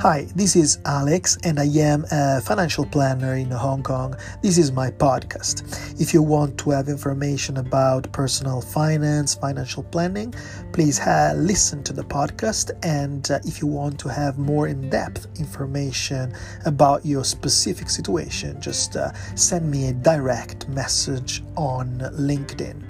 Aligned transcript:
Hi, 0.00 0.26
this 0.34 0.56
is 0.56 0.78
Alex, 0.86 1.36
and 1.44 1.60
I 1.60 1.66
am 1.66 2.06
a 2.10 2.40
financial 2.40 2.86
planner 2.86 3.34
in 3.34 3.50
Hong 3.50 3.82
Kong. 3.82 4.16
This 4.42 4.56
is 4.56 4.72
my 4.72 4.90
podcast. 4.90 6.00
If 6.00 6.14
you 6.14 6.22
want 6.22 6.56
to 6.60 6.70
have 6.70 6.88
information 6.88 7.58
about 7.58 8.10
personal 8.10 8.62
finance, 8.62 9.34
financial 9.34 9.82
planning, 9.82 10.32
please 10.72 11.00
uh, 11.00 11.34
listen 11.36 11.84
to 11.84 11.92
the 11.92 12.02
podcast. 12.02 12.70
And 12.82 13.30
uh, 13.30 13.40
if 13.44 13.60
you 13.60 13.66
want 13.66 14.00
to 14.00 14.08
have 14.08 14.38
more 14.38 14.68
in 14.68 14.88
depth 14.88 15.26
information 15.38 16.32
about 16.64 17.04
your 17.04 17.22
specific 17.22 17.90
situation, 17.90 18.58
just 18.58 18.96
uh, 18.96 19.12
send 19.34 19.70
me 19.70 19.88
a 19.88 19.92
direct 19.92 20.66
message 20.70 21.42
on 21.58 21.98
LinkedIn. 22.14 22.89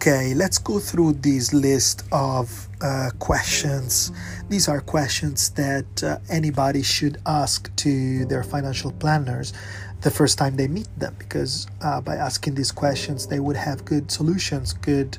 Okay, 0.00 0.32
let's 0.32 0.56
go 0.56 0.78
through 0.78 1.12
this 1.20 1.52
list 1.52 2.04
of 2.10 2.68
uh, 2.80 3.10
questions. 3.18 4.10
These 4.48 4.66
are 4.66 4.80
questions 4.80 5.50
that 5.50 6.02
uh, 6.02 6.16
anybody 6.30 6.82
should 6.82 7.18
ask 7.26 7.70
to 7.84 8.24
their 8.24 8.42
financial 8.42 8.92
planners 8.92 9.52
the 10.00 10.10
first 10.10 10.38
time 10.38 10.56
they 10.56 10.68
meet 10.68 10.88
them 10.98 11.14
because 11.18 11.66
uh, 11.82 12.00
by 12.00 12.16
asking 12.16 12.54
these 12.54 12.72
questions, 12.72 13.26
they 13.26 13.40
would 13.40 13.56
have 13.56 13.84
good 13.84 14.10
solutions, 14.10 14.72
good 14.72 15.18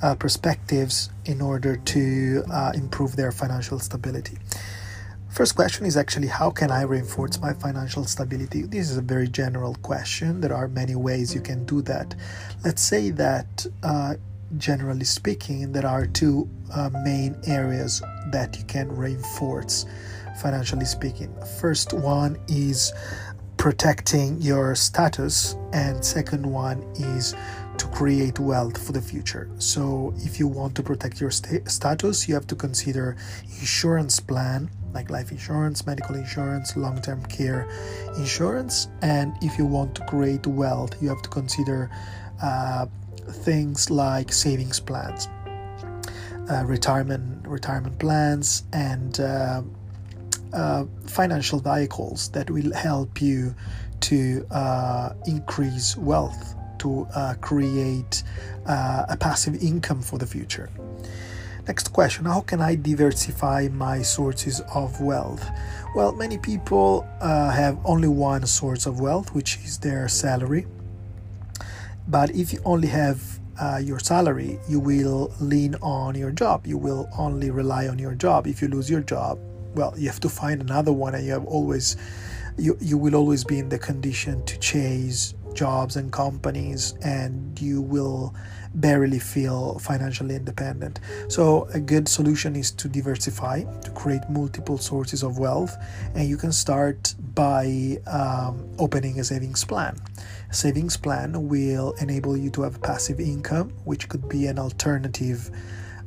uh, 0.00 0.14
perspectives 0.14 1.10
in 1.24 1.40
order 1.40 1.74
to 1.74 2.44
uh, 2.52 2.70
improve 2.76 3.16
their 3.16 3.32
financial 3.32 3.80
stability. 3.80 4.38
First 5.30 5.54
question 5.54 5.86
is 5.86 5.96
actually 5.96 6.26
how 6.26 6.50
can 6.50 6.72
I 6.72 6.82
reinforce 6.82 7.40
my 7.40 7.52
financial 7.52 8.04
stability? 8.04 8.62
This 8.62 8.90
is 8.90 8.96
a 8.96 9.02
very 9.02 9.28
general 9.28 9.76
question. 9.76 10.40
There 10.40 10.52
are 10.52 10.66
many 10.66 10.96
ways 10.96 11.32
you 11.32 11.40
can 11.40 11.64
do 11.66 11.82
that. 11.82 12.16
Let's 12.64 12.82
say 12.82 13.10
that, 13.10 13.64
uh, 13.84 14.14
generally 14.58 15.04
speaking, 15.04 15.70
there 15.70 15.86
are 15.86 16.06
two 16.06 16.50
uh, 16.74 16.90
main 17.04 17.36
areas 17.46 18.02
that 18.32 18.58
you 18.58 18.64
can 18.64 18.88
reinforce, 18.90 19.86
financially 20.42 20.84
speaking. 20.84 21.32
First 21.60 21.92
one 21.92 22.36
is 22.48 22.92
protecting 23.56 24.40
your 24.40 24.74
status, 24.74 25.54
and 25.72 26.04
second 26.04 26.44
one 26.44 26.82
is 26.98 27.36
to 27.80 27.86
create 27.88 28.38
wealth 28.38 28.76
for 28.84 28.92
the 28.92 29.00
future. 29.00 29.48
So, 29.58 30.12
if 30.18 30.38
you 30.38 30.46
want 30.46 30.74
to 30.76 30.82
protect 30.82 31.20
your 31.20 31.30
st- 31.30 31.66
status, 31.68 32.28
you 32.28 32.34
have 32.34 32.46
to 32.48 32.54
consider 32.54 33.16
insurance 33.58 34.20
plan 34.20 34.70
like 34.92 35.08
life 35.08 35.30
insurance, 35.30 35.86
medical 35.86 36.14
insurance, 36.16 36.76
long 36.76 37.00
term 37.00 37.24
care 37.26 37.68
insurance. 38.18 38.88
And 39.02 39.32
if 39.40 39.56
you 39.58 39.64
want 39.64 39.94
to 39.96 40.04
create 40.06 40.46
wealth, 40.46 41.00
you 41.00 41.08
have 41.08 41.22
to 41.22 41.30
consider 41.30 41.90
uh, 42.42 42.86
things 43.46 43.90
like 43.90 44.32
savings 44.32 44.80
plans, 44.80 45.28
uh, 46.50 46.64
retirement 46.66 47.46
retirement 47.46 47.98
plans, 47.98 48.64
and 48.72 49.20
uh, 49.20 49.62
uh 50.52 50.84
financial 51.06 51.60
vehicles 51.60 52.28
that 52.32 52.50
will 52.50 52.74
help 52.74 53.22
you 53.22 53.54
to 54.00 54.46
uh, 54.50 55.12
increase 55.26 55.96
wealth, 55.96 56.54
to 56.80 57.06
uh, 57.14 57.34
create 57.40 58.22
a 58.66 59.16
passive 59.18 59.62
income 59.62 60.02
for 60.02 60.18
the 60.18 60.26
future. 60.26 60.68
Next 61.66 61.92
question 61.92 62.24
How 62.24 62.40
can 62.40 62.60
I 62.60 62.74
diversify 62.74 63.68
my 63.70 64.02
sources 64.02 64.60
of 64.74 65.00
wealth? 65.00 65.48
Well, 65.94 66.12
many 66.12 66.38
people 66.38 67.06
uh, 67.20 67.50
have 67.50 67.78
only 67.84 68.08
one 68.08 68.46
source 68.46 68.86
of 68.86 69.00
wealth, 69.00 69.34
which 69.34 69.58
is 69.64 69.78
their 69.78 70.08
salary. 70.08 70.66
But 72.08 72.30
if 72.30 72.52
you 72.52 72.60
only 72.64 72.88
have 72.88 73.22
uh, 73.60 73.80
your 73.82 73.98
salary, 74.00 74.58
you 74.68 74.80
will 74.80 75.32
lean 75.40 75.76
on 75.76 76.14
your 76.14 76.32
job. 76.32 76.66
You 76.66 76.78
will 76.78 77.08
only 77.16 77.50
rely 77.50 77.88
on 77.88 77.98
your 77.98 78.14
job. 78.14 78.46
If 78.46 78.62
you 78.62 78.68
lose 78.68 78.90
your 78.90 79.02
job, 79.02 79.38
well, 79.74 79.94
you 79.96 80.08
have 80.08 80.20
to 80.20 80.28
find 80.28 80.60
another 80.60 80.92
one, 80.92 81.14
and 81.14 81.24
you 81.24 81.32
have 81.32 81.44
always, 81.44 81.96
you 82.58 82.76
you 82.80 82.98
will 82.98 83.14
always 83.14 83.44
be 83.44 83.58
in 83.58 83.68
the 83.68 83.78
condition 83.78 84.44
to 84.46 84.58
chase 84.58 85.34
jobs 85.54 85.96
and 85.96 86.12
companies, 86.12 86.94
and 87.02 87.60
you 87.60 87.80
will 87.80 88.34
barely 88.74 89.18
feel 89.18 89.78
financially 89.78 90.36
independent. 90.36 91.00
So, 91.28 91.64
a 91.74 91.80
good 91.80 92.08
solution 92.08 92.54
is 92.56 92.70
to 92.72 92.88
diversify, 92.88 93.62
to 93.62 93.90
create 93.90 94.28
multiple 94.28 94.78
sources 94.78 95.22
of 95.22 95.38
wealth, 95.38 95.76
and 96.14 96.28
you 96.28 96.36
can 96.36 96.52
start 96.52 97.14
by 97.34 97.98
um, 98.06 98.68
opening 98.78 99.18
a 99.20 99.24
savings 99.24 99.64
plan. 99.64 99.96
A 100.50 100.54
savings 100.54 100.96
plan 100.96 101.48
will 101.48 101.94
enable 102.00 102.36
you 102.36 102.50
to 102.50 102.62
have 102.62 102.80
passive 102.82 103.20
income, 103.20 103.70
which 103.84 104.08
could 104.08 104.28
be 104.28 104.46
an 104.46 104.58
alternative. 104.58 105.50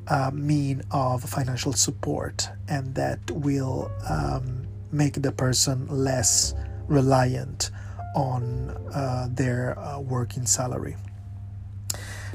Uh, 0.05 0.29
mean 0.33 0.81
of 0.91 1.23
financial 1.23 1.71
support, 1.71 2.49
and 2.67 2.93
that 2.93 3.19
will 3.31 3.89
um, 4.09 4.67
make 4.91 5.13
the 5.21 5.31
person 5.31 5.87
less 5.87 6.53
reliant 6.87 7.71
on 8.15 8.69
uh, 8.93 9.27
their 9.31 9.77
uh, 9.79 9.99
working 9.99 10.45
salary. 10.45 10.95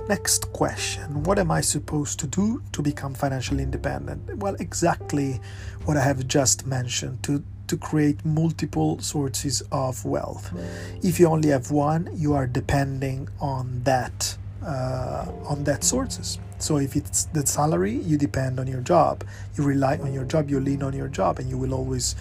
Next 0.08 0.52
question 0.52 1.22
What 1.24 1.38
am 1.38 1.50
I 1.50 1.60
supposed 1.60 2.18
to 2.20 2.26
do 2.26 2.62
to 2.72 2.82
become 2.82 3.14
financially 3.14 3.62
independent? 3.62 4.36
Well, 4.38 4.54
exactly 4.58 5.40
what 5.84 5.96
I 5.96 6.02
have 6.02 6.26
just 6.26 6.66
mentioned 6.66 7.22
to, 7.24 7.42
to 7.66 7.76
create 7.76 8.24
multiple 8.24 8.98
sources 9.00 9.62
of 9.72 10.04
wealth. 10.04 10.52
If 11.02 11.20
you 11.20 11.26
only 11.26 11.50
have 11.50 11.70
one, 11.70 12.08
you 12.14 12.34
are 12.34 12.46
depending 12.46 13.28
on 13.40 13.82
that. 13.84 14.36
Uh, 14.64 15.24
on 15.46 15.62
that 15.64 15.84
sources. 15.84 16.38
So 16.58 16.78
if 16.78 16.96
it's 16.96 17.26
the 17.26 17.46
salary, 17.46 17.94
you 17.94 18.18
depend 18.18 18.58
on 18.58 18.66
your 18.66 18.80
job. 18.80 19.24
You 19.54 19.62
rely 19.64 19.98
on 19.98 20.12
your 20.12 20.24
job. 20.24 20.50
You 20.50 20.58
lean 20.58 20.82
on 20.82 20.92
your 20.92 21.06
job, 21.06 21.38
and 21.38 21.48
you 21.48 21.56
will 21.56 21.72
always 21.72 22.16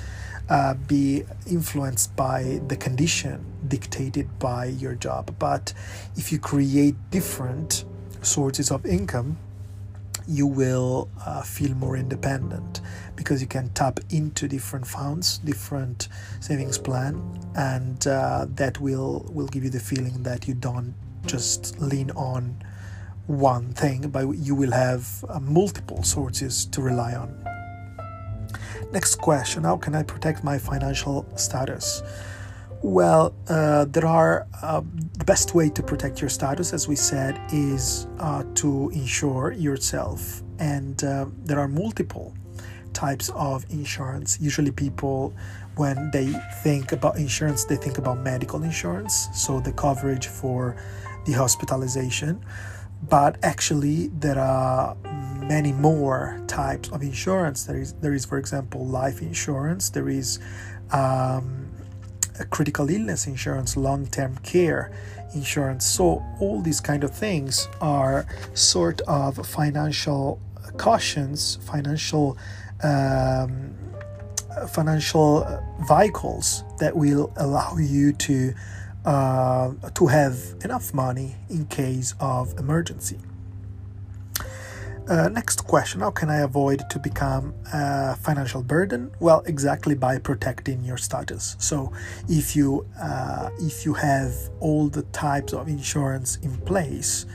uh, 0.50 0.74
be 0.74 1.24
influenced 1.50 2.16
by 2.16 2.60
the 2.68 2.76
condition 2.78 3.44
dictated 3.68 4.28
by 4.40 4.66
your 4.66 4.96
job. 4.96 5.34
But 5.40 5.74
if 6.16 6.32
you 6.32 6.40
create 6.40 6.96
different 7.12 7.86
sources 8.22 8.72
of 8.72 8.86
income, 8.86 9.38
you 10.28 10.46
will 10.46 11.10
uh, 11.26 11.42
feel 11.42 11.74
more 11.76 11.96
independent 11.96 12.82
because 13.16 13.42
you 13.42 13.48
can 13.48 13.70
tap 13.70 14.00
into 14.10 14.48
different 14.48 14.86
funds, 14.86 15.38
different 15.40 16.10
savings 16.42 16.78
plan, 16.78 17.22
and 17.56 18.06
uh, 18.08 18.46
that 18.56 18.80
will 18.80 19.26
will 19.30 19.48
give 19.48 19.64
you 19.64 19.70
the 19.70 19.80
feeling 19.80 20.24
that 20.24 20.48
you 20.48 20.54
don't 20.54 20.94
just 21.26 21.80
lean 21.80 22.12
on 22.12 22.62
one 23.28 23.74
thing, 23.74 24.10
but 24.10 24.28
you 24.30 24.56
will 24.56 24.72
have 24.72 25.24
uh, 25.30 25.40
multiple 25.40 26.04
sources 26.04 26.66
to 26.66 26.82
rely 26.82 27.14
on. 27.14 27.57
Next 28.92 29.16
question 29.16 29.64
How 29.64 29.78
can 29.78 29.96
I 29.96 30.04
protect 30.04 30.44
my 30.44 30.58
financial 30.58 31.26
status? 31.36 32.02
Well, 32.84 33.36
uh, 33.50 33.86
there 33.86 34.06
are 34.06 34.48
uh, 34.62 34.82
the 35.18 35.26
best 35.26 35.56
way 35.56 35.70
to 35.70 35.82
protect 35.82 36.22
your 36.22 36.30
status, 36.30 36.74
as 36.74 36.88
we 36.88 36.96
said, 36.96 37.40
is 37.52 38.08
uh, 38.20 38.44
to 38.56 38.92
insure 38.94 39.52
yourself, 39.52 40.44
and 40.60 41.04
uh, 41.04 41.26
there 41.44 41.60
are 41.60 41.68
multiple 41.68 42.36
types 42.94 43.30
of 43.36 43.66
insurance. 43.72 44.40
Usually, 44.40 44.72
people, 44.72 45.34
when 45.76 46.12
they 46.12 46.28
think 46.64 46.92
about 46.92 47.18
insurance, 47.18 47.66
they 47.66 47.78
think 47.78 47.98
about 47.98 48.20
medical 48.20 48.62
insurance, 48.62 49.28
so 49.34 49.60
the 49.60 49.74
coverage 49.74 50.28
for 50.28 50.78
the 51.26 51.34
hospitalization. 51.34 52.40
But 53.10 53.38
actually, 53.44 54.08
there 54.20 54.40
are 54.40 54.96
many 55.48 55.72
more 55.72 56.42
types 56.48 56.90
of 56.90 57.02
insurance. 57.02 57.64
There 57.64 57.78
is, 57.78 57.94
there 57.94 58.14
is, 58.14 58.26
for 58.26 58.38
example, 58.38 58.86
life 58.86 59.22
insurance. 59.22 59.90
There 59.90 60.10
is 60.10 60.40
um, 60.92 61.68
critical 62.50 62.90
illness 62.90 63.28
insurance, 63.28 63.78
long-term 63.78 64.38
care 64.40 64.92
insurance. 65.34 65.86
So 65.86 66.24
all 66.40 66.62
these 66.62 66.80
kind 66.80 67.04
of 67.04 67.12
things 67.12 67.68
are 67.82 68.26
sort 68.54 69.02
of 69.02 69.46
financial 69.46 70.40
cautions, 70.78 71.58
financial 71.64 72.38
um, 72.84 73.74
financial 74.70 75.46
vehicles 75.88 76.64
that 76.80 76.96
will 76.96 77.32
allow 77.38 77.78
you 77.78 78.14
to 78.14 78.54
uh, 79.06 79.72
to 79.94 80.08
have 80.08 80.38
enough 80.64 80.94
money 80.94 81.36
in 81.50 81.66
case 81.68 82.14
of 82.20 82.58
emergency. 82.60 83.18
Uh, 85.10 85.30
next 85.30 85.66
question 85.66 86.02
How 86.02 86.12
can 86.12 86.30
I 86.30 86.40
avoid 86.40 86.84
to 86.90 87.00
become 87.00 87.54
a 87.72 88.16
financial 88.18 88.62
burden? 88.62 89.12
Well, 89.22 89.42
exactly 89.46 89.96
by 89.96 90.20
protecting 90.20 90.84
your 90.84 90.98
status. 90.98 91.56
So, 91.60 91.94
if 92.28 92.56
you 92.58 92.86
uh, 93.02 93.50
if 93.60 93.86
you 93.86 93.94
have 93.94 94.34
all 94.60 94.90
the 94.90 95.04
types 95.04 95.54
of 95.54 95.70
insurance 95.70 96.38
in 96.42 96.58
place, 96.58 97.26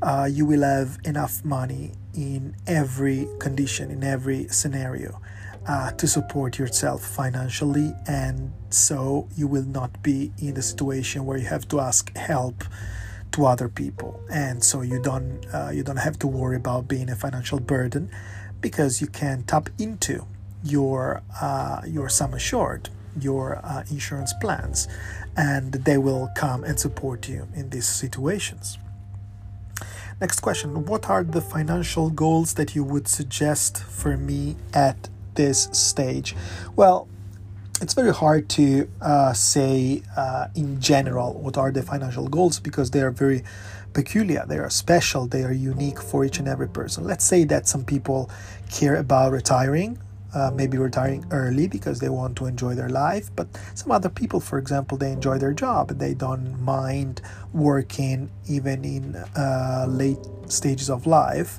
uh, 0.00 0.28
you 0.30 0.46
will 0.46 0.62
have 0.62 0.98
enough 1.04 1.44
money 1.44 1.92
in 2.14 2.56
every 2.66 3.28
condition, 3.38 3.90
in 3.90 4.02
every 4.02 4.48
scenario. 4.48 5.20
uh, 5.68 5.90
to 5.92 6.06
support 6.08 6.58
yourself 6.58 7.04
financially, 7.04 7.94
and 8.06 8.52
so 8.70 9.28
you 9.36 9.46
will 9.46 9.64
not 9.64 10.02
be 10.02 10.32
in 10.38 10.54
the 10.54 10.62
situation 10.62 11.26
where 11.26 11.36
you 11.36 11.46
have 11.46 11.68
to 11.68 11.80
ask 11.80 12.16
help 12.16 12.64
to 13.32 13.46
other 13.46 13.68
people, 13.68 14.20
and 14.30 14.62
so 14.62 14.82
you 14.82 15.00
don't 15.00 15.44
uh, 15.52 15.70
you 15.72 15.82
don't 15.82 15.98
have 15.98 16.18
to 16.20 16.26
worry 16.26 16.56
about 16.56 16.88
being 16.88 17.08
a 17.10 17.16
financial 17.16 17.60
burden 17.60 18.10
because 18.60 19.00
you 19.00 19.06
can 19.06 19.42
tap 19.44 19.68
into 19.78 20.26
your 20.62 21.22
uh, 21.40 21.82
your 21.86 22.08
sum 22.08 22.34
assured, 22.34 22.90
your 23.18 23.60
uh, 23.64 23.84
insurance 23.90 24.32
plans, 24.40 24.88
and 25.36 25.72
they 25.72 25.98
will 25.98 26.28
come 26.36 26.64
and 26.64 26.78
support 26.78 27.28
you 27.28 27.48
in 27.54 27.70
these 27.70 27.86
situations. 27.86 28.78
Next 30.20 30.40
question 30.40 30.84
What 30.84 31.08
are 31.08 31.24
the 31.24 31.40
financial 31.40 32.10
goals 32.10 32.54
that 32.54 32.74
you 32.74 32.84
would 32.84 33.08
suggest 33.08 33.82
for 33.82 34.16
me 34.16 34.56
at 34.74 35.08
this 35.34 35.68
stage? 35.72 36.36
Well, 36.76 37.08
it's 37.80 37.94
very 37.94 38.12
hard 38.12 38.48
to 38.50 38.88
uh, 39.00 39.32
say 39.32 40.02
uh, 40.16 40.48
in 40.54 40.80
general 40.80 41.34
what 41.34 41.56
are 41.56 41.72
the 41.72 41.82
financial 41.82 42.28
goals 42.28 42.60
because 42.60 42.90
they 42.90 43.00
are 43.00 43.10
very 43.10 43.42
peculiar, 43.92 44.44
they 44.46 44.58
are 44.58 44.70
special, 44.70 45.26
they 45.26 45.42
are 45.42 45.52
unique 45.52 46.00
for 46.00 46.24
each 46.24 46.38
and 46.38 46.46
every 46.46 46.68
person. 46.68 47.04
Let's 47.04 47.24
say 47.24 47.44
that 47.44 47.66
some 47.66 47.84
people 47.84 48.30
care 48.70 48.96
about 48.96 49.32
retiring, 49.32 49.98
uh, 50.34 50.50
maybe 50.54 50.78
retiring 50.78 51.24
early 51.30 51.66
because 51.66 51.98
they 52.00 52.08
want 52.08 52.36
to 52.36 52.46
enjoy 52.46 52.74
their 52.74 52.88
life, 52.88 53.30
but 53.34 53.48
some 53.74 53.90
other 53.90 54.08
people, 54.08 54.40
for 54.40 54.58
example, 54.58 54.96
they 54.96 55.10
enjoy 55.10 55.38
their 55.38 55.52
job, 55.52 55.88
they 55.98 56.14
don't 56.14 56.60
mind 56.60 57.20
working 57.52 58.30
even 58.48 58.84
in 58.84 59.16
uh, 59.36 59.86
late 59.88 60.18
stages 60.46 60.90
of 60.90 61.06
life. 61.06 61.58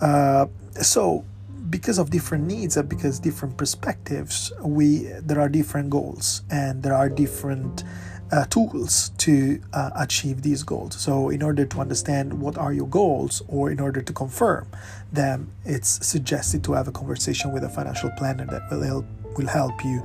Uh, 0.00 0.46
so 0.80 1.24
because 1.70 1.98
of 1.98 2.10
different 2.10 2.46
needs 2.46 2.76
and 2.76 2.88
because 2.88 3.18
different 3.18 3.56
perspectives 3.56 4.52
we 4.62 5.04
there 5.22 5.40
are 5.40 5.48
different 5.48 5.90
goals 5.90 6.42
and 6.50 6.82
there 6.82 6.94
are 6.94 7.08
different 7.08 7.84
uh, 8.30 8.44
tools 8.46 9.10
to 9.16 9.60
uh, 9.72 9.90
achieve 9.96 10.42
these 10.42 10.62
goals. 10.62 11.00
So 11.00 11.30
in 11.30 11.42
order 11.42 11.64
to 11.64 11.80
understand 11.80 12.32
what 12.38 12.58
are 12.58 12.72
your 12.74 12.86
goals 12.88 13.42
or 13.48 13.70
in 13.70 13.80
order 13.80 14.02
to 14.02 14.12
confirm 14.12 14.68
them 15.12 15.50
it's 15.64 16.06
suggested 16.06 16.62
to 16.64 16.72
have 16.72 16.88
a 16.88 16.92
conversation 16.92 17.52
with 17.52 17.64
a 17.64 17.68
financial 17.68 18.10
planner 18.18 18.46
that 18.46 18.70
will 18.70 18.82
help 18.82 19.06
will 19.36 19.46
help 19.46 19.84
you 19.84 20.02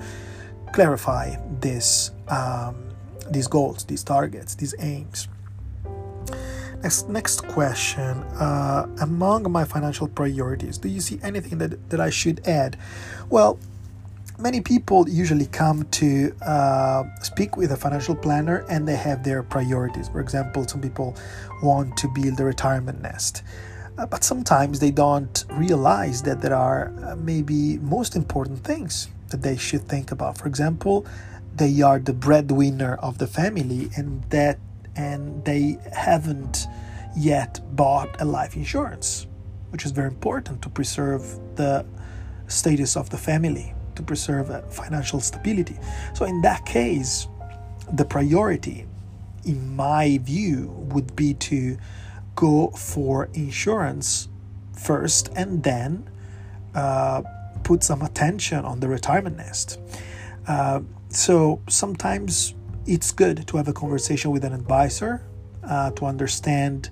clarify 0.71 1.35
this 1.59 2.11
um, 2.29 2.89
these 3.29 3.47
goals 3.47 3.83
these 3.85 4.03
targets 4.03 4.55
these 4.55 4.73
aims 4.79 5.27
Next, 6.83 7.07
next 7.07 7.47
question. 7.47 8.17
Uh, 8.37 8.85
among 8.99 9.49
my 9.49 9.63
financial 9.63 10.05
priorities, 10.05 10.77
do 10.77 10.89
you 10.89 10.99
see 10.99 11.17
anything 11.23 11.57
that, 11.59 11.89
that 11.89 12.01
I 12.01 12.09
should 12.09 12.45
add? 12.45 12.77
Well, 13.29 13.57
many 14.37 14.59
people 14.59 15.07
usually 15.07 15.45
come 15.45 15.85
to 15.91 16.35
uh, 16.45 17.03
speak 17.21 17.55
with 17.55 17.71
a 17.71 17.77
financial 17.77 18.15
planner 18.15 18.65
and 18.69 18.85
they 18.85 18.97
have 18.97 19.23
their 19.23 19.43
priorities. 19.43 20.09
For 20.09 20.19
example, 20.19 20.67
some 20.67 20.81
people 20.81 21.15
want 21.61 21.95
to 21.97 22.09
build 22.09 22.37
a 22.41 22.43
retirement 22.43 23.01
nest. 23.01 23.43
Uh, 23.97 24.05
but 24.05 24.25
sometimes 24.25 24.81
they 24.81 24.91
don't 24.91 25.45
realize 25.51 26.21
that 26.23 26.41
there 26.41 26.55
are 26.55 26.93
uh, 27.05 27.15
maybe 27.15 27.77
most 27.77 28.17
important 28.17 28.59
things 28.65 29.07
that 29.29 29.41
they 29.41 29.55
should 29.55 29.87
think 29.87 30.11
about. 30.11 30.37
For 30.37 30.49
example, 30.49 31.05
they 31.55 31.81
are 31.81 31.99
the 31.99 32.13
breadwinner 32.13 32.95
of 32.95 33.19
the 33.19 33.27
family 33.27 33.89
and 33.95 34.21
that 34.31 34.59
and 34.95 35.43
they 35.45 35.77
haven't 35.95 36.67
yet 37.15 37.59
bought 37.75 38.21
a 38.21 38.25
life 38.25 38.55
insurance, 38.55 39.27
which 39.69 39.85
is 39.85 39.91
very 39.91 40.07
important 40.07 40.61
to 40.61 40.69
preserve 40.69 41.39
the 41.55 41.85
status 42.47 42.95
of 42.95 43.09
the 43.09 43.17
family, 43.17 43.73
to 43.95 44.03
preserve 44.03 44.73
financial 44.73 45.19
stability. 45.19 45.77
So, 46.13 46.25
in 46.25 46.41
that 46.41 46.65
case, 46.65 47.27
the 47.93 48.05
priority, 48.05 48.85
in 49.45 49.75
my 49.75 50.19
view, 50.19 50.67
would 50.91 51.15
be 51.15 51.33
to 51.35 51.77
go 52.35 52.69
for 52.69 53.29
insurance 53.33 54.29
first 54.75 55.29
and 55.35 55.63
then 55.63 56.09
uh, 56.73 57.21
put 57.63 57.83
some 57.83 58.01
attention 58.01 58.65
on 58.65 58.79
the 58.79 58.87
retirement 58.87 59.37
nest. 59.37 59.79
Uh, 60.47 60.81
so 61.09 61.61
sometimes 61.69 62.53
it's 62.85 63.11
good 63.11 63.47
to 63.47 63.57
have 63.57 63.67
a 63.67 63.73
conversation 63.73 64.31
with 64.31 64.43
an 64.43 64.53
advisor 64.53 65.25
uh, 65.63 65.91
to 65.91 66.05
understand 66.05 66.89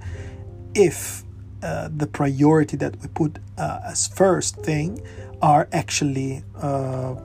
if 0.73 1.23
uh, 1.63 1.89
the 1.95 2.07
priority 2.07 2.77
that 2.77 2.99
we 3.01 3.07
put 3.09 3.37
uh, 3.57 3.79
as 3.85 4.07
first 4.07 4.55
thing 4.57 5.01
are 5.41 5.67
actually 5.73 6.43
uh, 6.61 7.15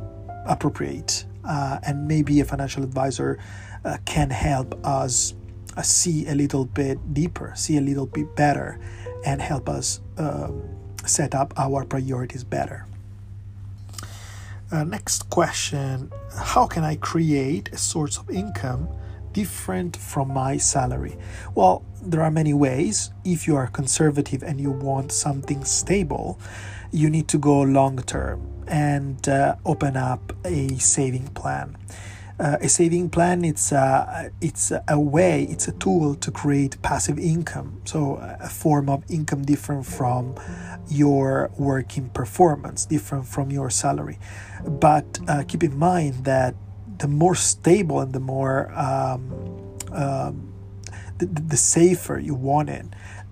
appropriate. 0.46 1.24
Uh, 1.44 1.78
and 1.86 2.08
maybe 2.08 2.40
a 2.40 2.44
financial 2.44 2.82
advisor 2.82 3.38
uh, 3.84 3.96
can 4.04 4.30
help 4.30 4.74
us 4.84 5.34
see 5.82 6.26
a 6.26 6.34
little 6.34 6.64
bit 6.64 7.14
deeper, 7.14 7.52
see 7.54 7.76
a 7.76 7.80
little 7.80 8.06
bit 8.06 8.34
better, 8.34 8.80
and 9.24 9.40
help 9.40 9.68
us 9.68 10.00
set 11.04 11.34
up 11.34 11.54
our 11.56 11.84
priorities 11.84 12.42
better. 12.42 12.86
Uh, 14.70 14.82
next 14.82 15.30
question 15.30 16.10
How 16.36 16.66
can 16.66 16.82
I 16.82 16.96
create 16.96 17.68
a 17.72 17.76
source 17.76 18.18
of 18.18 18.28
income 18.30 18.88
different 19.32 19.96
from 19.96 20.32
my 20.32 20.56
salary? 20.56 21.16
Well, 21.54 21.84
there 22.02 22.22
are 22.22 22.32
many 22.32 22.52
ways. 22.52 23.10
If 23.24 23.46
you 23.46 23.54
are 23.56 23.68
conservative 23.68 24.42
and 24.42 24.60
you 24.60 24.72
want 24.72 25.12
something 25.12 25.64
stable, 25.64 26.40
you 26.90 27.10
need 27.10 27.28
to 27.28 27.38
go 27.38 27.60
long 27.60 27.98
term 27.98 28.64
and 28.66 29.28
uh, 29.28 29.54
open 29.64 29.96
up 29.96 30.32
a 30.44 30.76
saving 30.78 31.28
plan. 31.28 31.76
Uh, 32.38 32.58
a 32.60 32.68
saving 32.68 33.08
plan 33.08 33.44
it's 33.46 33.72
a, 33.72 34.30
it's 34.42 34.70
a 34.88 35.00
way 35.00 35.44
it's 35.44 35.68
a 35.68 35.72
tool 35.72 36.14
to 36.14 36.30
create 36.30 36.80
passive 36.82 37.18
income. 37.18 37.80
So 37.84 38.16
a 38.40 38.48
form 38.48 38.90
of 38.90 39.04
income 39.08 39.44
different 39.44 39.86
from 39.86 40.34
your 40.88 41.50
working 41.56 42.10
performance 42.10 42.84
different 42.84 43.26
from 43.26 43.50
your 43.50 43.70
salary. 43.70 44.18
But 44.66 45.18
uh, 45.28 45.44
keep 45.48 45.64
in 45.64 45.78
mind 45.78 46.24
that 46.24 46.54
the 46.98 47.08
more 47.08 47.34
stable 47.34 48.00
and 48.00 48.12
the 48.12 48.20
more 48.20 48.70
um, 48.72 49.76
um, 49.92 50.52
the, 51.18 51.26
the 51.26 51.56
safer 51.56 52.18
you 52.18 52.34
want 52.34 52.68
it 52.68 52.84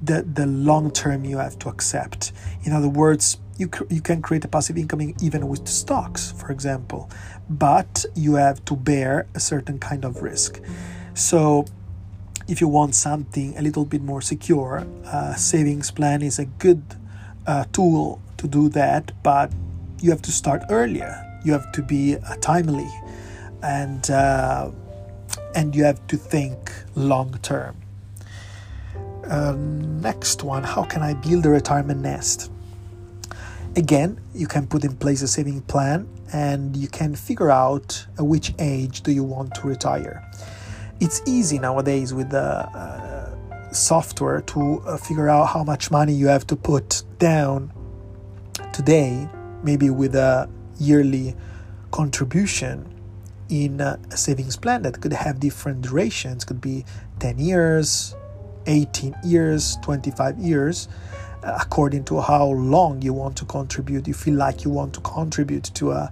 the, 0.03 0.23
the 0.23 0.47
long 0.47 0.91
term 0.91 1.25
you 1.25 1.39
have 1.39 1.59
to 1.61 1.69
accept. 1.69 2.33
In 2.65 2.73
other 2.73 2.89
words 2.89 3.39
you, 3.57 3.71
you 3.89 4.01
can 4.01 4.21
create 4.21 4.45
a 4.45 4.49
passive 4.49 4.77
income 4.77 5.15
even 5.21 5.49
with 5.49 5.69
stocks, 5.69 6.33
for 6.33 6.51
example, 6.51 7.11
but 7.49 8.05
you 8.15 8.35
have 8.35 8.65
to 8.65 8.77
bear 8.77 9.27
a 9.35 9.41
certain 9.41 9.79
kind 9.79 10.05
of 10.05 10.23
risk. 10.23 10.61
So, 11.15 11.67
if 12.49 12.61
you 12.61 12.69
want 12.69 12.95
something 12.95 13.57
a 13.57 13.63
little 13.63 13.85
bit 13.85 14.03
more 14.03 14.21
secure, 14.21 14.87
a 15.07 15.37
savings 15.39 15.91
plan 15.91 16.21
is 16.23 16.39
a 16.39 16.45
good 16.45 16.83
uh, 17.47 17.65
tool 17.73 18.21
to 18.37 18.49
do 18.49 18.69
that, 18.71 19.13
but 19.23 19.53
you 20.01 20.11
have 20.11 20.23
to 20.23 20.33
start 20.33 20.63
earlier. 20.71 21.21
You 21.45 21.53
have 21.53 21.73
to 21.73 21.83
be 21.83 22.17
uh, 22.17 22.37
timely, 22.37 22.91
and 23.63 24.11
uh, 24.11 24.71
and 25.55 25.75
you 25.75 25.85
have 25.85 26.07
to 26.09 26.17
think 26.17 26.73
long 26.95 27.39
term. 27.43 27.77
Uh, 29.29 29.55
next 29.57 30.43
one: 30.43 30.65
How 30.65 30.83
can 30.83 31.03
I 31.03 31.15
build 31.15 31.47
a 31.47 31.51
retirement 31.51 32.01
nest? 32.03 32.51
Again, 33.77 34.21
you 34.33 34.47
can 34.47 34.69
put 34.69 34.85
in 34.85 34.95
place 34.97 35.21
a 35.23 35.27
saving 35.27 35.61
plan 35.63 36.09
and 36.33 36.77
you 36.77 36.87
can 36.87 37.17
figure 37.17 37.51
out 37.51 38.07
at 38.17 38.25
which 38.25 38.55
age 38.61 39.01
do 39.01 39.11
you 39.11 39.25
want 39.25 39.53
to 39.57 39.67
retire. 39.67 40.23
It's 41.01 41.21
easy 41.27 41.59
nowadays 41.59 42.15
with 42.15 42.31
the 42.31 42.41
uh, 42.41 43.73
software 43.73 44.43
to 44.43 44.81
uh, 44.87 44.97
figure 44.97 45.29
out 45.29 45.47
how 45.47 45.65
much 45.65 45.91
money 45.91 46.13
you 46.13 46.29
have 46.29 46.47
to 46.47 46.57
put 46.57 47.03
down 47.19 47.73
today, 48.73 49.29
maybe 49.65 49.91
with 49.91 50.15
a 50.15 50.49
yearly 50.79 51.35
contribution 51.91 52.89
in 53.49 53.81
a 53.81 53.99
savings 54.17 54.57
plan 54.57 54.83
that 54.83 55.01
could 55.01 55.13
have 55.13 55.41
different 55.41 55.83
durations, 55.83 56.45
could 56.45 56.61
be 56.61 56.85
10 57.19 57.41
years, 57.41 58.15
18 58.67 59.17
years, 59.25 59.77
25 59.83 60.39
years 60.39 60.89
according 61.45 62.05
to 62.05 62.21
how 62.21 62.47
long 62.47 63.01
you 63.03 63.13
want 63.13 63.37
to 63.37 63.45
contribute 63.45 64.07
you 64.09 64.15
feel 64.15 64.35
like 64.35 64.65
you 64.65 64.71
want 64.71 64.93
to 64.95 65.01
contribute 65.01 65.65
to 65.75 65.91
a 65.91 66.11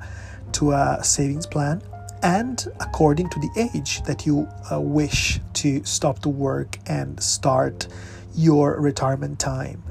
to 0.53 0.73
a 0.73 0.99
savings 1.03 1.47
plan 1.47 1.83
and 2.23 2.69
according 2.81 3.29
to 3.31 3.41
the 3.41 3.71
age 3.75 4.03
that 4.05 4.25
you 4.27 4.49
uh, 4.71 4.81
wish 4.81 5.41
to 5.55 5.85
stop 5.85 6.21
to 6.21 6.29
work 6.29 6.79
and 6.87 7.21
start 7.21 7.89
your 8.35 8.81
retirement 8.81 9.39
time. 9.39 9.83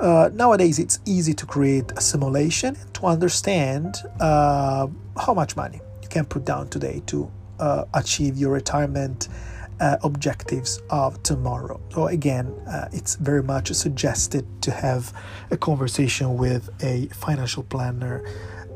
Uh, 0.00 0.30
nowadays 0.32 0.78
it's 0.78 0.98
easy 1.04 1.34
to 1.34 1.46
create 1.46 1.92
a 1.96 2.00
simulation 2.00 2.76
to 2.94 3.06
understand 3.06 3.96
uh, 4.18 4.86
how 5.16 5.34
much 5.34 5.56
money 5.56 5.80
you 6.02 6.08
can 6.08 6.24
put 6.24 6.44
down 6.44 6.68
today 6.68 7.02
to 7.06 7.30
uh, 7.60 7.84
achieve 7.94 8.36
your 8.36 8.50
retirement 8.50 9.28
uh, 9.84 9.98
objectives 10.02 10.80
of 10.88 11.22
tomorrow. 11.22 11.78
So, 11.92 12.06
again, 12.06 12.46
uh, 12.66 12.88
it's 12.92 13.16
very 13.16 13.42
much 13.42 13.70
suggested 13.72 14.44
to 14.62 14.70
have 14.70 15.12
a 15.50 15.58
conversation 15.58 16.38
with 16.38 16.70
a 16.82 17.06
financial 17.08 17.62
planner 17.62 18.24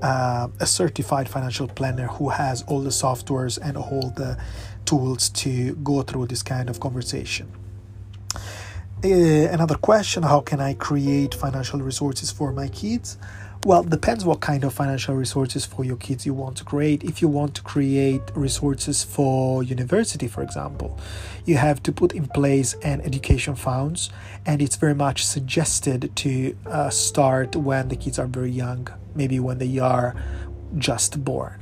uh, 0.03 0.47
a 0.61 0.67
certified 0.67 1.29
financial 1.29 1.67
planner 1.67 2.07
who 2.07 2.29
has 2.29 2.63
all 2.69 2.81
the 2.81 2.91
softwares 2.91 3.59
and 3.61 3.77
all 3.77 4.13
the 4.15 4.39
tools 4.85 5.29
to 5.31 5.75
go 5.77 6.03
through 6.03 6.27
this 6.27 6.43
kind 6.43 6.71
of 6.71 6.79
conversation. 6.79 7.51
Uh, 9.05 9.09
another 9.57 9.77
question 9.77 10.23
How 10.23 10.41
can 10.41 10.61
I 10.61 10.75
create 10.75 11.35
financial 11.35 11.81
resources 11.81 12.31
for 12.31 12.53
my 12.53 12.69
kids? 12.69 13.19
Well, 13.65 13.83
depends 13.83 14.25
what 14.25 14.41
kind 14.41 14.63
of 14.63 14.73
financial 14.73 15.17
resources 15.17 15.67
for 15.67 15.85
your 15.85 15.97
kids 15.97 16.25
you 16.25 16.33
want 16.33 16.57
to 16.59 16.65
create. 16.65 17.03
If 17.03 17.21
you 17.21 17.27
want 17.27 17.57
to 17.57 17.63
create 17.63 18.23
resources 18.37 19.03
for 19.03 19.65
university, 19.65 20.29
for 20.29 20.43
example, 20.43 20.99
you 21.45 21.57
have 21.57 21.83
to 21.83 21.93
put 21.93 22.13
in 22.13 22.29
place 22.29 22.75
an 22.85 23.01
education 23.01 23.57
funds, 23.57 24.11
and 24.47 24.63
it's 24.63 24.77
very 24.77 24.95
much 24.95 25.27
suggested 25.27 26.13
to 26.17 26.57
uh, 26.67 26.89
start 26.89 27.57
when 27.57 27.89
the 27.89 27.97
kids 27.97 28.17
are 28.21 28.29
very 28.29 28.53
young, 28.53 28.87
maybe 29.17 29.41
when 29.41 29.59
they 29.59 29.79
are 29.81 30.15
just 30.77 31.25
born. 31.25 31.59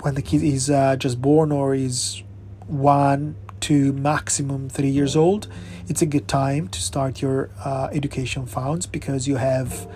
When 0.00 0.14
the 0.14 0.22
kid 0.22 0.42
is 0.42 0.70
uh, 0.70 0.96
just 0.96 1.20
born 1.20 1.52
or 1.52 1.74
is 1.74 2.22
one 2.66 3.36
to 3.60 3.92
maximum 3.92 4.70
three 4.70 4.88
years 4.88 5.14
old, 5.14 5.48
it's 5.86 6.00
a 6.00 6.06
good 6.06 6.28
time 6.28 6.68
to 6.68 6.80
start 6.80 7.20
your 7.20 7.50
uh, 7.62 7.88
education 7.92 8.46
funds 8.46 8.86
because 8.86 9.28
you 9.28 9.36
have 9.36 9.86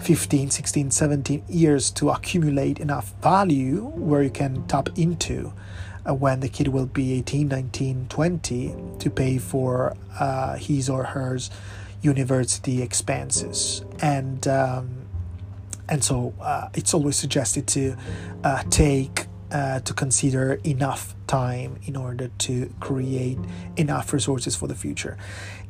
15, 0.00 0.50
16, 0.50 0.90
17 0.90 1.44
years 1.48 1.90
to 1.92 2.10
accumulate 2.10 2.78
enough 2.78 3.12
value 3.22 3.86
where 3.94 4.22
you 4.22 4.30
can 4.30 4.66
tap 4.66 4.88
into 4.96 5.52
uh, 6.08 6.14
when 6.14 6.40
the 6.40 6.48
kid 6.48 6.68
will 6.68 6.86
be 6.86 7.14
18, 7.14 7.48
19, 7.48 8.06
20 8.08 8.74
to 8.98 9.10
pay 9.10 9.38
for 9.38 9.96
uh, 10.18 10.56
his 10.56 10.88
or 10.88 11.04
her 11.04 11.38
university 12.02 12.82
expenses. 12.82 13.84
And 14.00 14.46
um, 14.46 15.04
and 15.88 16.02
so 16.02 16.34
uh, 16.40 16.68
it's 16.74 16.94
always 16.94 17.16
suggested 17.16 17.66
to 17.68 17.96
uh, 18.42 18.62
take 18.70 19.26
uh, 19.50 19.80
to 19.80 19.94
consider 19.94 20.54
enough 20.64 21.14
time 21.26 21.78
in 21.84 21.96
order 21.96 22.28
to 22.38 22.72
create 22.80 23.38
enough 23.76 24.12
resources 24.12 24.56
for 24.56 24.66
the 24.66 24.74
future 24.74 25.16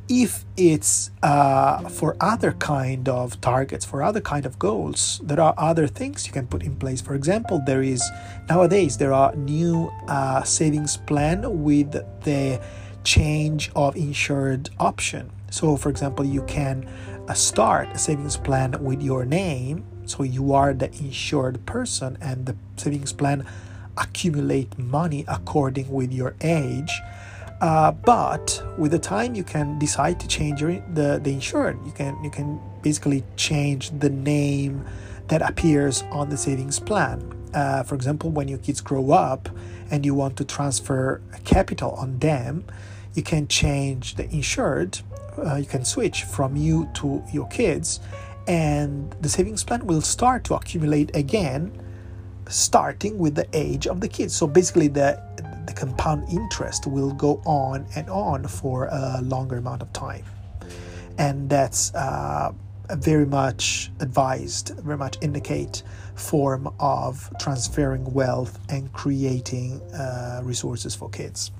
if 0.07 0.45
it's 0.55 1.09
uh, 1.23 1.89
for 1.89 2.15
other 2.21 2.51
kind 2.53 3.09
of 3.09 3.41
targets 3.41 3.83
for 3.83 4.03
other 4.03 4.21
kind 4.21 4.45
of 4.45 4.59
goals 4.59 5.19
there 5.23 5.39
are 5.39 5.55
other 5.57 5.87
things 5.87 6.27
you 6.27 6.33
can 6.33 6.45
put 6.45 6.61
in 6.61 6.75
place. 6.75 7.01
For 7.01 7.15
example 7.15 7.61
there 7.65 7.81
is 7.81 8.03
nowadays 8.47 8.97
there 8.97 9.13
are 9.13 9.35
new 9.35 9.91
uh, 10.07 10.43
savings 10.43 10.97
plan 10.97 11.63
with 11.63 11.91
the 12.23 12.61
change 13.03 13.71
of 13.75 13.95
insured 13.95 14.69
option. 14.79 15.31
So 15.49 15.75
for 15.75 15.89
example 15.89 16.23
you 16.23 16.43
can 16.43 16.87
uh, 17.27 17.33
start 17.33 17.89
a 17.89 17.97
savings 17.97 18.37
plan 18.37 18.83
with 18.83 19.01
your 19.01 19.25
name. 19.25 19.85
So 20.05 20.21
you 20.21 20.53
are 20.53 20.73
the 20.73 20.91
insured 20.99 21.65
person 21.65 22.17
and 22.21 22.45
the 22.45 22.55
savings 22.77 23.11
plan 23.11 23.45
accumulate 23.97 24.77
money 24.77 25.25
according 25.27 25.89
with 25.89 26.13
your 26.13 26.35
age 26.41 27.01
uh, 27.61 27.91
but 27.91 28.61
with 28.77 28.91
the 28.91 28.99
time, 28.99 29.33
you 29.33 29.43
can 29.43 29.79
decide 29.79 30.19
to 30.19 30.27
change 30.27 30.61
your, 30.61 30.73
the 30.93 31.19
the 31.23 31.31
insured. 31.31 31.83
You 31.85 31.91
can 31.91 32.21
you 32.23 32.29
can 32.29 32.59
basically 32.81 33.23
change 33.37 33.91
the 33.99 34.09
name 34.09 34.85
that 35.27 35.41
appears 35.41 36.03
on 36.11 36.29
the 36.29 36.37
savings 36.37 36.79
plan. 36.79 37.31
Uh, 37.53 37.83
for 37.83 37.95
example, 37.95 38.29
when 38.29 38.47
your 38.47 38.57
kids 38.59 38.81
grow 38.81 39.11
up 39.11 39.47
and 39.89 40.05
you 40.05 40.13
want 40.13 40.35
to 40.37 40.43
transfer 40.43 41.21
capital 41.45 41.91
on 41.91 42.19
them, 42.19 42.65
you 43.13 43.23
can 43.23 43.47
change 43.47 44.15
the 44.15 44.29
insured. 44.31 44.99
Uh, 45.37 45.55
you 45.55 45.65
can 45.65 45.85
switch 45.85 46.23
from 46.23 46.55
you 46.55 46.89
to 46.93 47.23
your 47.31 47.47
kids, 47.47 48.01
and 48.47 49.15
the 49.21 49.29
savings 49.29 49.63
plan 49.63 49.85
will 49.87 50.01
start 50.01 50.43
to 50.43 50.55
accumulate 50.55 51.15
again, 51.15 51.71
starting 52.49 53.17
with 53.17 53.35
the 53.35 53.47
age 53.53 53.87
of 53.87 54.01
the 54.01 54.07
kids. 54.07 54.35
So 54.35 54.45
basically, 54.45 54.89
the 54.89 55.21
the 55.65 55.73
compound 55.73 56.29
interest 56.29 56.87
will 56.87 57.13
go 57.13 57.41
on 57.45 57.85
and 57.95 58.09
on 58.09 58.47
for 58.47 58.85
a 58.91 59.21
longer 59.21 59.57
amount 59.57 59.81
of 59.81 59.91
time. 59.93 60.23
And 61.17 61.49
that's 61.49 61.93
uh, 61.95 62.51
very 62.91 63.25
much 63.25 63.91
advised, 63.99 64.77
very 64.79 64.97
much 64.97 65.17
indicate 65.21 65.83
form 66.15 66.73
of 66.79 67.31
transferring 67.39 68.05
wealth 68.13 68.59
and 68.69 68.91
creating 68.93 69.81
uh, 69.93 70.41
resources 70.43 70.95
for 70.95 71.09
kids. 71.09 71.51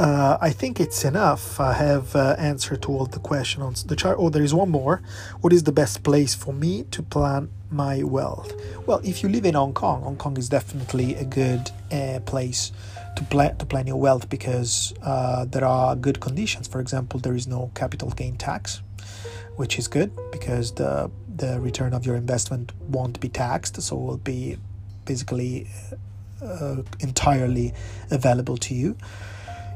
Uh, 0.00 0.38
I 0.40 0.48
think 0.48 0.80
it's 0.80 1.04
enough. 1.04 1.60
I 1.60 1.74
have 1.74 2.16
uh, 2.16 2.34
answered 2.38 2.80
to 2.84 2.88
all 2.90 3.04
the 3.04 3.18
questions 3.18 3.62
on 3.62 3.88
the 3.88 3.94
chart. 3.94 4.16
Oh, 4.18 4.30
there 4.30 4.42
is 4.42 4.54
one 4.54 4.70
more. 4.70 5.02
What 5.42 5.52
is 5.52 5.64
the 5.64 5.72
best 5.72 6.02
place 6.02 6.34
for 6.34 6.54
me 6.54 6.84
to 6.84 7.02
plan 7.02 7.50
my 7.70 8.02
wealth? 8.02 8.50
Well, 8.86 9.02
if 9.04 9.22
you 9.22 9.28
live 9.28 9.44
in 9.44 9.52
Hong 9.52 9.74
Kong, 9.74 10.00
Hong 10.00 10.16
Kong 10.16 10.38
is 10.38 10.48
definitely 10.48 11.16
a 11.16 11.24
good 11.24 11.70
uh, 11.92 12.20
place 12.20 12.72
to 13.16 13.24
plan 13.24 13.58
to 13.58 13.66
plan 13.66 13.86
your 13.86 14.00
wealth 14.00 14.30
because 14.30 14.94
uh, 15.02 15.44
there 15.44 15.66
are 15.66 15.94
good 15.94 16.18
conditions. 16.18 16.66
For 16.66 16.80
example, 16.80 17.20
there 17.20 17.34
is 17.34 17.46
no 17.46 17.70
capital 17.74 18.08
gain 18.08 18.38
tax, 18.38 18.80
which 19.56 19.78
is 19.78 19.86
good 19.86 20.10
because 20.32 20.72
the 20.72 21.10
the 21.36 21.60
return 21.60 21.92
of 21.92 22.06
your 22.06 22.16
investment 22.16 22.72
won't 22.88 23.20
be 23.20 23.28
taxed, 23.28 23.82
so 23.82 23.96
it 23.96 24.00
will 24.00 24.16
be 24.16 24.56
basically 25.04 25.68
uh, 26.42 26.76
entirely 27.00 27.74
available 28.10 28.56
to 28.56 28.74
you. 28.74 28.96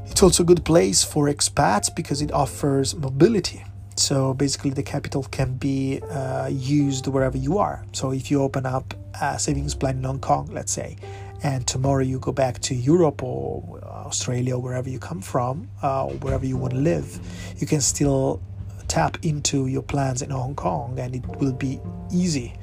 It's 0.07 0.23
also 0.23 0.43
a 0.43 0.45
good 0.45 0.63
place 0.63 1.03
for 1.03 1.27
expats 1.27 1.93
because 1.93 2.21
it 2.21 2.31
offers 2.31 2.95
mobility. 2.95 3.63
So 3.97 4.33
basically, 4.33 4.71
the 4.71 4.83
capital 4.83 5.23
can 5.23 5.55
be 5.55 6.01
uh, 6.01 6.47
used 6.47 7.07
wherever 7.07 7.37
you 7.37 7.57
are. 7.57 7.85
So 7.93 8.11
if 8.11 8.29
you 8.29 8.41
open 8.41 8.65
up 8.65 8.93
a 9.21 9.39
savings 9.39 9.75
plan 9.75 9.97
in 9.97 10.03
Hong 10.03 10.19
Kong, 10.19 10.49
let's 10.51 10.71
say, 10.71 10.97
and 11.43 11.65
tomorrow 11.67 12.03
you 12.03 12.19
go 12.19 12.31
back 12.31 12.59
to 12.61 12.75
Europe 12.75 13.23
or 13.23 13.81
Australia, 13.83 14.55
or 14.55 14.61
wherever 14.61 14.89
you 14.89 14.99
come 14.99 15.21
from, 15.21 15.69
uh, 15.81 16.05
wherever 16.07 16.45
you 16.45 16.57
want 16.57 16.73
to 16.73 16.79
live, 16.79 17.19
you 17.57 17.67
can 17.67 17.81
still 17.81 18.41
tap 18.87 19.17
into 19.23 19.67
your 19.67 19.81
plans 19.81 20.21
in 20.21 20.29
Hong 20.29 20.55
Kong, 20.55 20.99
and 20.99 21.15
it 21.15 21.25
will 21.39 21.53
be 21.53 21.79
easy 22.11 22.53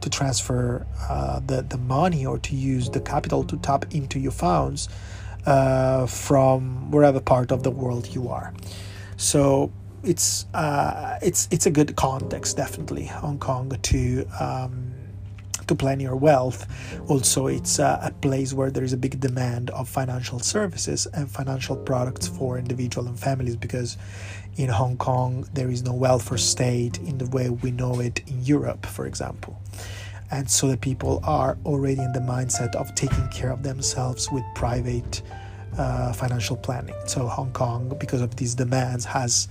to 0.00 0.08
transfer 0.08 0.86
uh, 1.08 1.40
the 1.40 1.62
the 1.62 1.78
money 1.78 2.24
or 2.24 2.38
to 2.38 2.56
use 2.56 2.88
the 2.88 3.00
capital 3.00 3.44
to 3.44 3.56
tap 3.58 3.84
into 3.94 4.18
your 4.18 4.32
funds 4.32 4.88
uh, 5.46 6.06
from 6.06 6.90
wherever 6.90 7.20
part 7.20 7.52
of 7.52 7.62
the 7.62 7.70
world 7.70 8.06
you 8.14 8.28
are. 8.28 8.52
So 9.16 9.72
it's 10.02 10.46
uh, 10.54 11.18
it's 11.22 11.48
it's 11.50 11.66
a 11.66 11.70
good 11.70 11.96
context, 11.96 12.56
definitely 12.56 13.06
Hong 13.06 13.38
Kong 13.38 13.70
to. 13.70 14.26
Um, 14.38 14.94
to 15.66 15.74
plan 15.76 16.00
your 16.00 16.16
wealth. 16.16 16.66
Also, 17.08 17.46
it's 17.46 17.78
uh, 17.78 18.00
a 18.02 18.10
place 18.10 18.52
where 18.52 18.72
there 18.72 18.82
is 18.82 18.92
a 18.92 18.96
big 18.96 19.20
demand 19.20 19.70
of 19.70 19.88
financial 19.88 20.40
services 20.40 21.06
and 21.14 21.30
financial 21.30 21.76
products 21.76 22.26
for 22.26 22.58
individual 22.58 23.06
and 23.06 23.16
families 23.16 23.54
because 23.54 23.96
in 24.56 24.68
Hong 24.68 24.96
Kong 24.96 25.48
there 25.54 25.70
is 25.70 25.84
no 25.84 25.94
welfare 25.94 26.38
state 26.38 26.98
in 26.98 27.18
the 27.18 27.26
way 27.26 27.50
we 27.50 27.70
know 27.70 28.00
it 28.00 28.20
in 28.28 28.42
Europe, 28.42 28.84
for 28.84 29.06
example 29.06 29.60
and 30.30 30.50
so 30.50 30.68
the 30.68 30.76
people 30.76 31.20
are 31.24 31.58
already 31.64 32.00
in 32.00 32.12
the 32.12 32.20
mindset 32.20 32.74
of 32.76 32.94
taking 32.94 33.28
care 33.28 33.50
of 33.50 33.62
themselves 33.62 34.30
with 34.30 34.44
private 34.54 35.22
uh, 35.78 36.12
financial 36.12 36.56
planning. 36.56 36.94
So 37.06 37.26
Hong 37.26 37.52
Kong, 37.52 37.94
because 37.98 38.20
of 38.20 38.36
these 38.36 38.54
demands, 38.54 39.04
has 39.04 39.48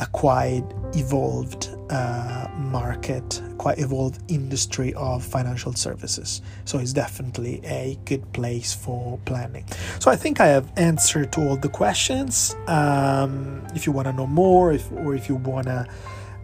a 0.00 0.06
quite 0.06 0.64
evolved 0.94 1.70
uh, 1.90 2.48
market, 2.56 3.40
quite 3.58 3.78
evolved 3.78 4.20
industry 4.28 4.92
of 4.94 5.24
financial 5.24 5.72
services. 5.72 6.42
So 6.64 6.78
it's 6.78 6.92
definitely 6.92 7.60
a 7.64 7.98
good 8.04 8.30
place 8.32 8.74
for 8.74 9.18
planning. 9.24 9.64
So 10.00 10.10
I 10.10 10.16
think 10.16 10.40
I 10.40 10.46
have 10.46 10.72
answered 10.76 11.32
to 11.32 11.48
all 11.48 11.56
the 11.56 11.68
questions. 11.68 12.56
Um, 12.66 13.64
if 13.74 13.86
you 13.86 13.92
want 13.92 14.08
to 14.08 14.12
know 14.12 14.26
more, 14.26 14.72
if 14.72 14.90
or 14.92 15.14
if 15.14 15.28
you 15.28 15.36
want 15.36 15.66
to 15.66 15.86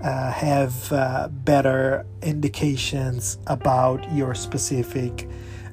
uh, 0.03 0.31
have 0.31 0.93
uh, 0.93 1.29
better 1.29 2.07
indications 2.23 3.39
about 3.47 4.11
your 4.13 4.35
specific 4.35 5.29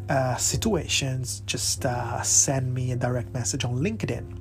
uh, 0.09 0.35
situations, 0.35 1.41
just 1.45 1.85
uh, 1.85 2.21
send 2.21 2.73
me 2.73 2.91
a 2.91 2.95
direct 2.95 3.33
message 3.33 3.65
on 3.65 3.75
LinkedIn. 3.75 4.39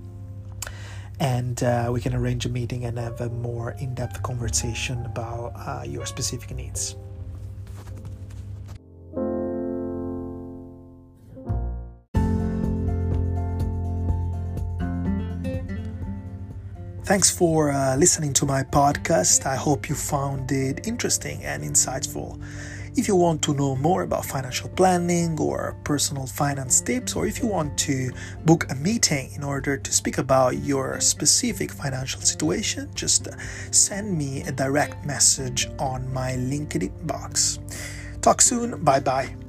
And 1.21 1.63
uh, 1.63 1.91
we 1.93 2.01
can 2.01 2.15
arrange 2.15 2.45
a 2.45 2.49
meeting 2.49 2.85
and 2.85 2.99
have 2.99 3.21
a 3.21 3.29
more 3.29 3.73
in 3.73 3.95
depth 3.95 4.23
conversation 4.23 5.05
about 5.07 5.53
uh, 5.57 5.85
your 5.87 6.07
specific 6.07 6.51
needs. 6.55 6.97
Thanks 17.05 17.31
for 17.31 17.71
uh, 17.71 17.97
listening 17.97 18.33
to 18.33 18.47
my 18.47 18.63
podcast. 18.63 19.45
I 19.45 19.57
hope 19.57 19.91
you 19.91 19.95
found 19.95 20.51
it 20.51 20.87
interesting 20.87 21.45
and 21.45 21.63
insightful. 21.63 22.41
If 22.97 23.09
you 23.09 23.15
want 23.15 23.43
to 23.43 23.53
know 23.53 23.77
more 23.77 24.05
about 24.05 24.25
financial 24.25 24.71
planning 24.71 25.39
or 25.39 25.77
personal 25.85 26.27
finance 26.27 26.81
tips, 26.81 27.15
or 27.15 27.27
if 27.27 27.43
you 27.43 27.47
want 27.47 27.77
to 27.81 28.11
book 28.47 28.71
a 28.71 28.75
meeting 28.77 29.33
in 29.35 29.45
order 29.45 29.77
to 29.77 29.93
speak 29.93 30.17
about 30.17 30.57
your 30.65 30.99
specific 30.99 31.71
financial 31.71 32.23
situation, 32.23 32.89
just 32.95 33.29
send 33.71 34.17
me 34.17 34.41
a 34.45 34.53
direct 34.53 35.05
message 35.05 35.69
on 35.79 36.11
my 36.11 36.33
LinkedIn 36.33 37.07
box. 37.07 37.59
Talk 38.23 38.41
soon. 38.41 38.83
Bye 38.83 39.01
bye. 39.01 39.44